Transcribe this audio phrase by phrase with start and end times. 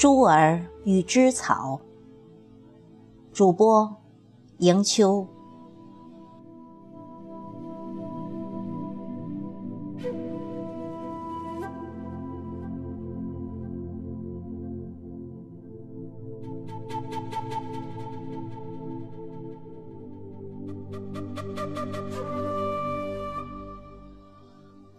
[0.00, 1.78] 珠儿与芝草，
[3.34, 3.94] 主播
[4.56, 5.26] 迎秋。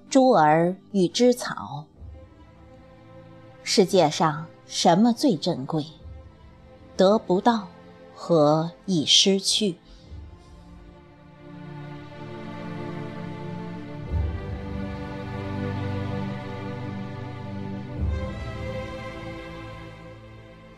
[0.07, 1.85] 珠儿与芝草。
[3.63, 5.85] 世界上什么最珍贵？
[6.95, 7.67] 得不到
[8.15, 9.75] 和已失去。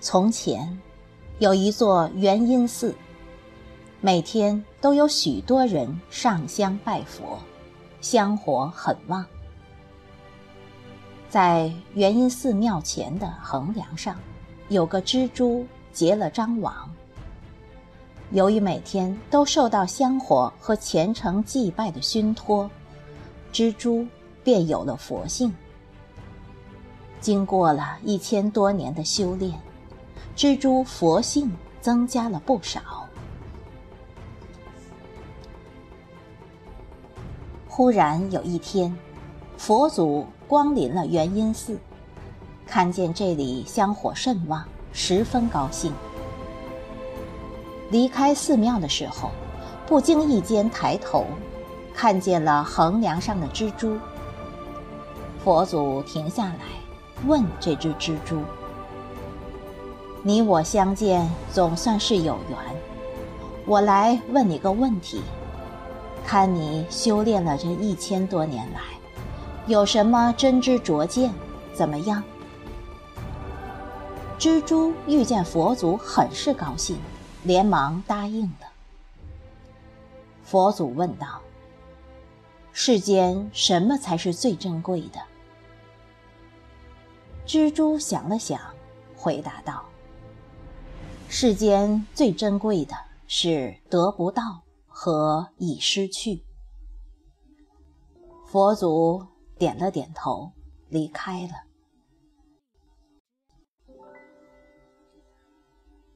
[0.01, 0.81] 从前，
[1.37, 2.95] 有一座元音寺，
[4.01, 7.37] 每天都有许多人上香拜佛。
[8.01, 9.23] 香火很旺，
[11.33, 14.15] 在元音寺庙前的横梁上，
[14.69, 16.87] 有个蜘蛛结了张网。
[18.29, 22.69] 由于每天都受到香火和虔诚祭拜的熏托，
[23.51, 24.05] 蜘蛛
[24.43, 25.51] 便有了佛性。
[27.19, 29.59] 经过了一千多年的修炼，
[30.35, 33.09] 蜘蛛佛性增加了不少。
[37.67, 38.95] 忽然有一天，
[39.57, 41.77] 佛祖光临了元音寺，
[42.65, 45.93] 看见这里香火甚旺，十分高兴。
[47.89, 49.29] 离开寺庙的时候，
[49.85, 51.25] 不经意间抬头，
[51.93, 53.97] 看见了横梁上的蜘蛛。
[55.43, 56.59] 佛祖停下来，
[57.25, 58.41] 问这只蜘蛛
[60.23, 62.57] ：“你我相见，总算是有缘。
[63.65, 65.21] 我来问你个问题。”
[66.25, 68.79] 看你修炼了这一千多年来，
[69.67, 71.33] 有什么真知灼见？
[71.73, 72.23] 怎么样？
[74.37, 76.97] 蜘蛛遇见佛祖，很是高兴，
[77.43, 78.67] 连忙答应了。
[80.43, 81.41] 佛祖问道
[82.73, 85.19] ：“世间什么才是最珍贵的？”
[87.47, 88.59] 蜘蛛想了想，
[89.15, 89.85] 回答道
[91.29, 92.95] ：“世间最珍贵的
[93.27, 94.61] 是得不到。”
[94.95, 96.43] 和已失去。
[98.45, 99.25] 佛祖
[99.57, 100.51] 点了点头，
[100.89, 101.53] 离开了。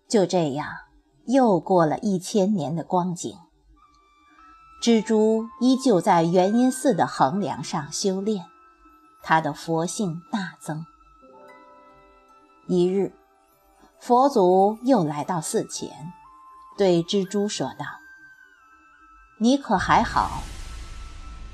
[0.08, 0.68] 就这样，
[1.26, 3.38] 又过了一千年的光景。
[4.82, 8.46] 蜘蛛依旧在元音寺的横梁上修炼，
[9.22, 10.86] 他的佛性大增。
[12.68, 13.12] 一日，
[14.00, 16.14] 佛祖又来到寺前，
[16.78, 17.86] 对蜘蛛说道。
[19.40, 20.42] 你可还好？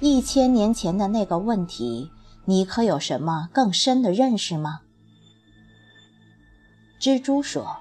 [0.05, 2.11] 一千年前的那个问题，
[2.43, 4.81] 你可有什么更深的认识吗？
[6.99, 7.77] 蜘蛛说：“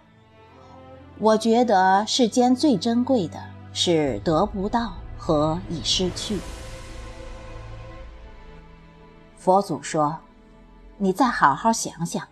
[1.18, 6.38] 我觉得世间最珍贵的是得不到和已失去。”
[9.36, 10.20] 佛祖说
[10.98, 12.28] ：“你再好好想想，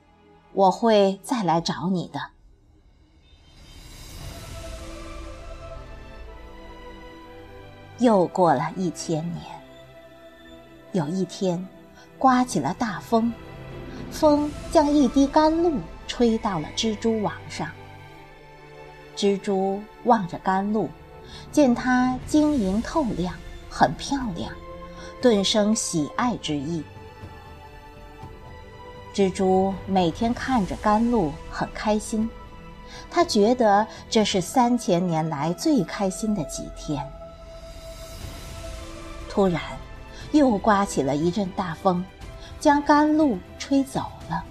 [0.53, 2.21] 我会再来找你的。”
[7.99, 9.59] 又过了一千年，
[10.93, 11.67] 有一天，
[12.19, 13.33] 刮起了大风，
[14.11, 15.78] 风将一滴甘露
[16.09, 17.69] 吹到了蜘蛛网上。
[19.17, 20.89] 蜘蛛望着甘露，
[21.53, 23.34] 见它晶莹透亮，
[23.69, 24.53] 很漂亮，
[25.23, 26.83] 顿生喜爱之意。
[29.15, 32.28] 蜘蛛每天看着甘露很开心，
[33.11, 37.05] 它觉得这是三千年来最开心的几天。
[39.28, 39.61] 突然，
[40.33, 42.05] 又刮起了一阵大风，
[42.59, 44.45] 将甘露吹走了。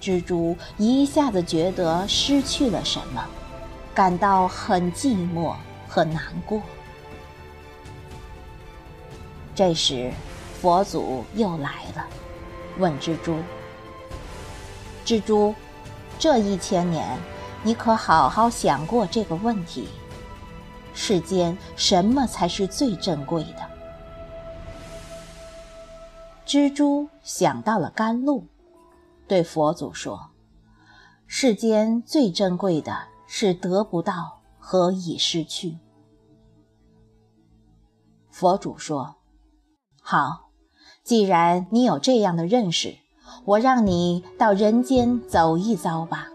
[0.00, 3.24] 蜘蛛一下子觉得失去了什么，
[3.94, 5.54] 感到很寂寞
[5.88, 6.60] 和难过。
[9.54, 10.10] 这时，
[10.60, 12.06] 佛祖又来了，
[12.78, 13.36] 问蜘蛛
[15.04, 15.54] ：“蜘蛛，
[16.18, 17.18] 这一千年，
[17.62, 19.88] 你可好好想过这个问题？”
[20.94, 23.69] 世间什么才是最珍贵的？
[26.50, 28.44] 蜘蛛想到了甘露，
[29.28, 30.30] 对佛祖说
[31.28, 35.78] ：“世间最珍贵的是得不到和已失去。”
[38.32, 39.14] 佛祖说
[40.02, 40.50] ：“好，
[41.04, 42.96] 既然你有这样的认识，
[43.44, 46.26] 我让你到人间走一遭吧。”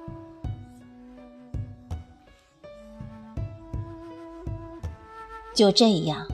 [5.53, 6.25] 就这样，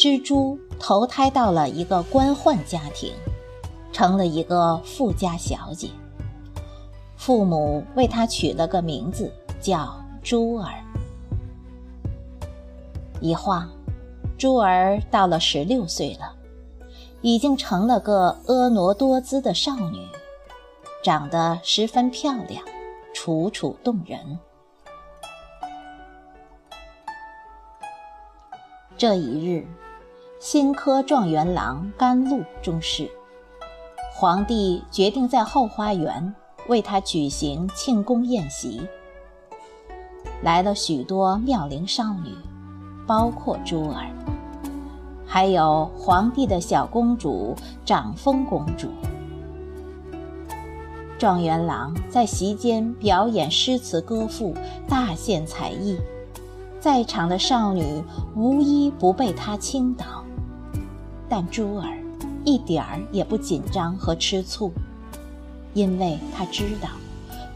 [0.00, 3.12] 蜘蛛投胎到了一个官宦家庭，
[3.92, 5.90] 成了一个富家小姐。
[7.18, 9.30] 父母为她取了个名字，
[9.60, 10.72] 叫珠儿。
[13.20, 13.68] 一晃，
[14.38, 16.34] 珠儿到了十六岁了，
[17.20, 20.08] 已经成了个婀娜多姿的少女，
[21.04, 22.64] 长得十分漂亮，
[23.12, 24.38] 楚楚动人。
[28.96, 29.66] 这一日，
[30.40, 33.10] 新科状元郎甘露中仕，
[34.14, 36.34] 皇帝决定在后花园
[36.66, 38.80] 为他举行庆功宴席，
[40.42, 42.34] 来了许多妙龄少女。
[43.06, 44.06] 包括珠儿，
[45.26, 47.54] 还有皇帝的小公主
[47.84, 48.88] 长风公主。
[51.18, 54.54] 状元郎在席间表演诗词歌赋，
[54.88, 55.98] 大献才艺，
[56.80, 58.02] 在场的少女
[58.34, 60.19] 无一不被他倾倒。
[61.30, 61.96] 但珠儿
[62.44, 64.72] 一点儿也不紧张和吃醋，
[65.72, 66.88] 因为他知道，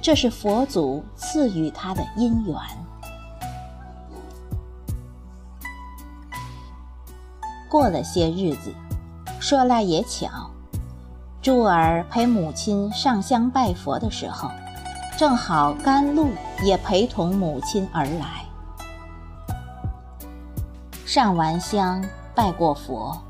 [0.01, 2.57] 这是佛祖赐予他的姻缘。
[7.69, 8.73] 过了些日子，
[9.41, 10.29] 说来也巧，
[11.43, 14.49] 珠儿陪母亲上香拜佛的时候，
[15.19, 16.29] 正好甘露
[16.63, 18.45] 也陪同母亲而来。
[21.05, 22.05] 上完香，
[22.35, 23.21] 拜过佛，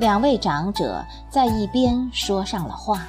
[0.00, 3.06] 两位长者在一边说上了话。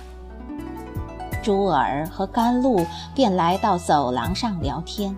[1.42, 2.86] 珠儿和甘露
[3.16, 5.16] 便来到走廊上聊天。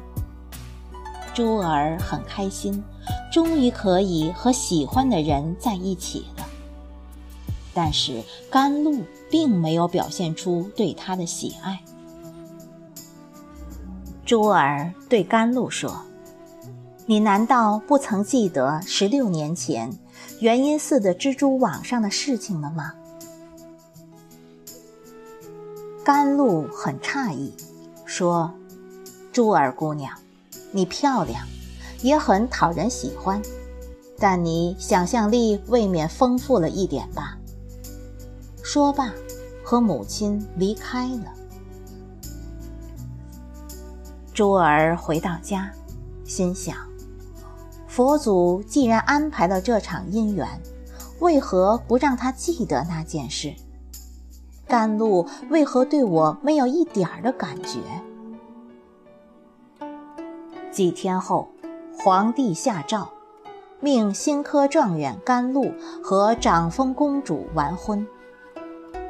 [1.34, 2.81] 珠儿很开心。
[3.30, 6.46] 终于可以和喜欢的人在一起了，
[7.74, 11.81] 但是甘露并没有表现出对他的喜爱。
[14.24, 15.94] 珠儿对甘露说
[17.08, 19.92] ：“你难道不曾记得十六年前
[20.40, 22.94] 元音寺的蜘蛛网上的事情了吗？”
[26.04, 27.54] 甘露很诧异，
[28.06, 28.54] 说
[29.31, 30.14] ：“珠儿姑娘，
[30.72, 31.46] 你漂亮。”
[32.04, 33.42] 也很讨人喜欢，
[34.20, 37.38] 但你想象力未免丰富了一点吧。
[38.62, 39.10] 说罢，
[39.64, 41.34] 和母亲离开了。
[44.34, 45.72] 珠儿回到家，
[46.25, 46.75] 心想：
[47.94, 50.48] 佛祖既然安排了这场姻缘，
[51.19, 53.54] 为何不让他记得那件事？
[54.68, 57.80] 甘露为何对我没有一点儿的感觉？
[60.72, 61.48] 几天后。
[61.95, 63.07] 皇帝下诏，
[63.80, 65.72] 命新科状元甘露
[66.04, 68.06] 和长风公主完婚，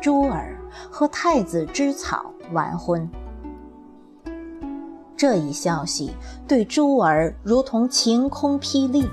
[0.02, 0.60] 珠儿
[0.92, 3.10] 和太子芝草完婚。
[5.16, 6.14] 这一消息
[6.48, 9.08] 对珠儿如同晴空霹雳，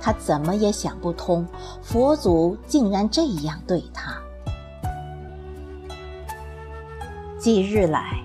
[0.00, 1.46] 她怎么也想不通，
[1.82, 4.14] 佛祖竟然这样对她。
[7.38, 8.22] 几日来，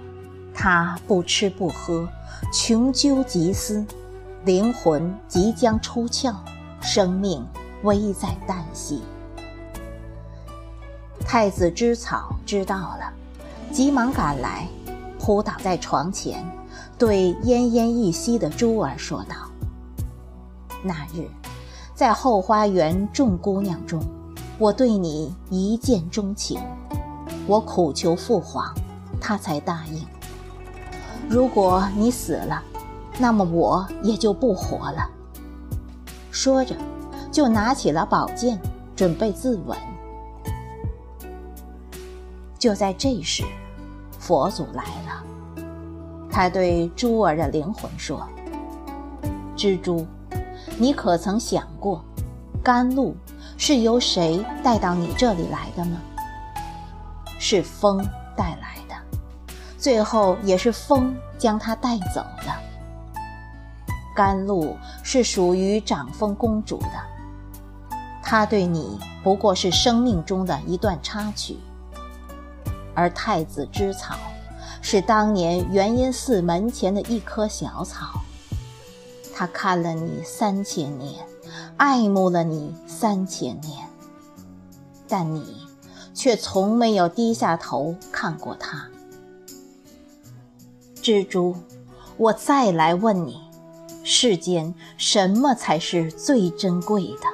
[0.53, 2.07] 她不吃不喝，
[2.53, 3.85] 穷究极思。
[4.43, 6.35] 灵魂即将出窍，
[6.79, 7.43] 生命
[7.81, 9.01] 危在旦夕。
[11.25, 13.11] 太子知草知道了，
[13.71, 14.67] 急忙赶来，
[15.19, 16.45] 扑倒在床前，
[16.97, 19.35] 对奄奄一息的珠儿说道
[20.81, 21.27] ：“那日，
[21.93, 24.01] 在后花园众姑娘中，
[24.57, 26.61] 我对你一见钟情，
[27.47, 28.73] 我苦求父皇，
[29.19, 30.05] 他才答应。
[31.27, 32.63] 如果你死了，”
[33.17, 35.09] 那么我也就不活了。
[36.31, 36.75] 说着，
[37.31, 38.59] 就拿起了宝剑，
[38.93, 39.77] 准备自刎。
[42.59, 43.45] 就在这时，
[44.19, 45.24] 佛祖来了，
[46.35, 48.27] 他对珠儿的灵魂说
[49.55, 50.05] ：“蜘蛛，
[50.77, 52.03] 你可曾想过，
[52.61, 53.15] 甘露
[53.57, 55.97] 是由谁带到你这里来的呢？
[57.39, 58.95] 是风带来的，
[59.77, 62.51] 最后也是风将它带走的。”
[64.13, 71.57] 甘露是属于长风公主的，她对你不过是生命中的一段插曲。
[72.93, 74.17] 而太子之草，
[74.87, 78.21] 是当年元音寺门前的一棵小草，
[79.33, 81.25] 他看了你三千年，
[81.75, 83.89] 爱慕了你三千年，
[85.07, 85.65] 但你
[86.13, 88.87] 却从没有低下头看过他。
[91.01, 91.55] 蜘蛛，
[92.17, 93.41] 我再来问你。
[94.03, 97.25] 世间什么才是最珍贵的？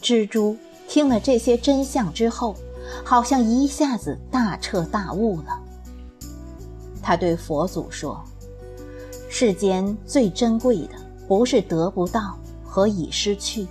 [0.00, 0.56] 蜘蛛
[0.88, 2.56] 听了这些真相之后，
[3.10, 5.60] 好像一下子大彻大悟了。
[7.02, 8.24] 他对佛祖说
[9.28, 10.94] ：“世间最珍贵的，
[11.26, 13.66] 不是得不到和已失去，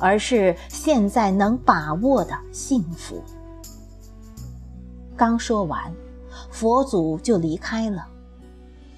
[0.00, 3.22] 而是现在能把握的幸福。”
[5.16, 5.94] 刚说完，
[6.50, 8.08] 佛祖就离开了，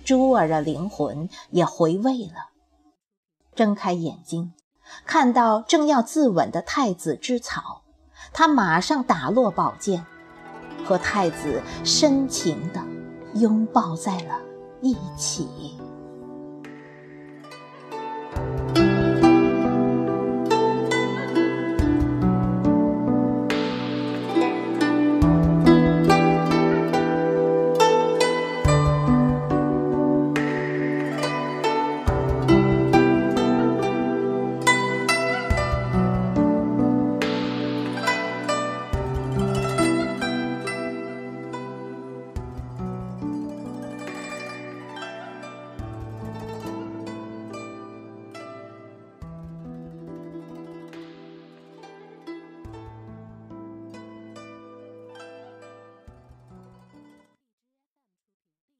[0.03, 2.49] 珠儿的灵魂也回位了。
[3.55, 4.55] 睁开眼睛，
[5.05, 7.83] 看到正要自刎的太子之草，
[8.35, 10.05] 他马上打落宝剑，
[10.85, 12.83] 和太子深情地
[13.35, 14.41] 拥抱在了
[14.83, 15.79] 一起。